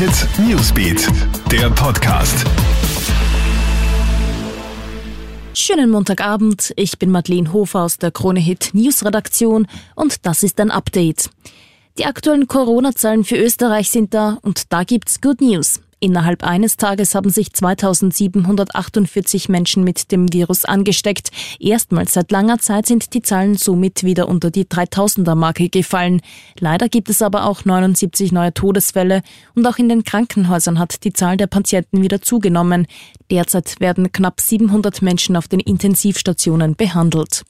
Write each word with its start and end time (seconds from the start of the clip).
Hit 0.00 0.26
Newsbeat, 0.38 1.08
der 1.52 1.68
Podcast. 1.68 2.46
Schönen 5.52 5.90
Montagabend, 5.90 6.72
ich 6.76 6.98
bin 6.98 7.10
Madeleine 7.10 7.52
Hofer 7.52 7.80
aus 7.80 7.98
der 7.98 8.10
Krone 8.10 8.40
Hit 8.40 8.70
News 8.72 9.04
Redaktion 9.04 9.66
und 9.96 10.24
das 10.24 10.42
ist 10.42 10.58
ein 10.58 10.70
Update. 10.70 11.28
Die 11.98 12.06
aktuellen 12.06 12.48
Corona-Zahlen 12.48 13.24
für 13.24 13.36
Österreich 13.36 13.90
sind 13.90 14.14
da 14.14 14.38
und 14.40 14.72
da 14.72 14.84
gibt's 14.84 15.20
Good 15.20 15.42
News. 15.42 15.80
Innerhalb 16.02 16.42
eines 16.44 16.78
Tages 16.78 17.14
haben 17.14 17.28
sich 17.28 17.52
2748 17.52 19.50
Menschen 19.50 19.84
mit 19.84 20.10
dem 20.10 20.32
Virus 20.32 20.64
angesteckt. 20.64 21.28
Erstmals 21.60 22.14
seit 22.14 22.30
langer 22.30 22.58
Zeit 22.58 22.86
sind 22.86 23.12
die 23.12 23.20
Zahlen 23.20 23.54
somit 23.54 24.02
wieder 24.02 24.26
unter 24.26 24.50
die 24.50 24.64
3000er 24.64 25.34
Marke 25.34 25.68
gefallen. 25.68 26.22
Leider 26.58 26.88
gibt 26.88 27.10
es 27.10 27.20
aber 27.20 27.44
auch 27.44 27.66
79 27.66 28.32
neue 28.32 28.54
Todesfälle 28.54 29.20
und 29.54 29.66
auch 29.66 29.76
in 29.76 29.90
den 29.90 30.02
Krankenhäusern 30.02 30.78
hat 30.78 31.04
die 31.04 31.12
Zahl 31.12 31.36
der 31.36 31.48
Patienten 31.48 32.02
wieder 32.02 32.22
zugenommen. 32.22 32.86
Derzeit 33.30 33.78
werden 33.78 34.10
knapp 34.10 34.40
700 34.40 35.02
Menschen 35.02 35.36
auf 35.36 35.48
den 35.48 35.60
Intensivstationen 35.60 36.76
behandelt. 36.76 37.44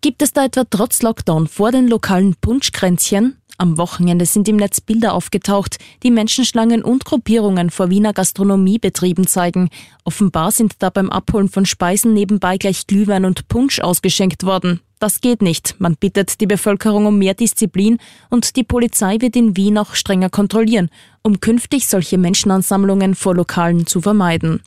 Gibt 0.00 0.22
es 0.22 0.32
da 0.32 0.44
etwa 0.44 0.64
trotz 0.64 1.02
Lockdown 1.02 1.46
vor 1.46 1.72
den 1.72 1.88
lokalen 1.88 2.36
Punschkränzchen? 2.36 3.36
Am 3.58 3.78
Wochenende 3.78 4.26
sind 4.26 4.48
im 4.48 4.56
Netz 4.56 4.80
Bilder 4.80 5.14
aufgetaucht, 5.14 5.78
die 6.02 6.10
Menschenschlangen 6.10 6.82
und 6.82 7.04
Gruppierungen 7.04 7.70
vor 7.70 7.88
Wiener 7.88 8.12
Gastronomiebetrieben 8.12 9.26
zeigen. 9.26 9.70
Offenbar 10.04 10.50
sind 10.50 10.74
da 10.80 10.90
beim 10.90 11.10
Abholen 11.10 11.48
von 11.48 11.64
Speisen 11.64 12.12
nebenbei 12.12 12.58
gleich 12.58 12.86
Glühwein 12.86 13.24
und 13.24 13.48
Punsch 13.48 13.80
ausgeschenkt 13.80 14.44
worden. 14.44 14.80
Das 14.98 15.20
geht 15.20 15.42
nicht. 15.42 15.76
Man 15.78 15.96
bittet 15.96 16.40
die 16.40 16.46
Bevölkerung 16.46 17.06
um 17.06 17.18
mehr 17.18 17.34
Disziplin 17.34 17.98
und 18.30 18.56
die 18.56 18.64
Polizei 18.64 19.20
wird 19.20 19.36
in 19.36 19.56
Wien 19.56 19.78
auch 19.78 19.94
strenger 19.94 20.30
kontrollieren, 20.30 20.90
um 21.22 21.40
künftig 21.40 21.86
solche 21.86 22.18
Menschenansammlungen 22.18 23.14
vor 23.14 23.34
Lokalen 23.34 23.86
zu 23.86 24.00
vermeiden. 24.00 24.62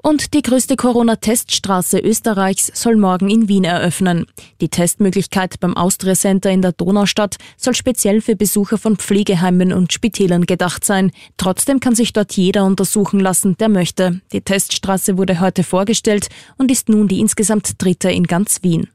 Und 0.00 0.32
die 0.32 0.42
größte 0.42 0.76
Corona-Teststraße 0.76 1.98
Österreichs 1.98 2.70
soll 2.72 2.96
morgen 2.96 3.28
in 3.28 3.48
Wien 3.48 3.64
eröffnen. 3.64 4.26
Die 4.60 4.68
Testmöglichkeit 4.68 5.58
beim 5.58 5.76
Austria 5.76 6.14
Center 6.14 6.50
in 6.50 6.62
der 6.62 6.72
Donaustadt 6.72 7.36
soll 7.56 7.74
speziell 7.74 8.20
für 8.20 8.36
Besucher 8.36 8.78
von 8.78 8.96
Pflegeheimen 8.96 9.72
und 9.72 9.92
Spitälern 9.92 10.46
gedacht 10.46 10.84
sein. 10.84 11.10
Trotzdem 11.36 11.80
kann 11.80 11.96
sich 11.96 12.12
dort 12.12 12.32
jeder 12.32 12.64
untersuchen 12.64 13.18
lassen, 13.18 13.56
der 13.58 13.68
möchte. 13.68 14.20
Die 14.32 14.40
Teststraße 14.40 15.18
wurde 15.18 15.40
heute 15.40 15.64
vorgestellt 15.64 16.28
und 16.56 16.70
ist 16.70 16.88
nun 16.88 17.08
die 17.08 17.20
insgesamt 17.20 17.82
dritte 17.82 18.10
in 18.10 18.24
ganz 18.24 18.62
Wien. 18.62 18.88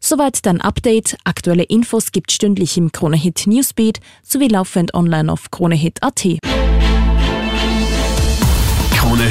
Soweit 0.00 0.46
dein 0.46 0.60
Update. 0.60 1.16
Aktuelle 1.24 1.64
Infos 1.64 2.12
gibt 2.12 2.32
stündlich 2.32 2.76
im 2.76 2.92
Kronehit 2.92 3.46
Newsbeat 3.46 4.00
sowie 4.22 4.48
laufend 4.48 4.94
online 4.94 5.30
auf 5.32 5.50
kronehit.at. 5.50 6.26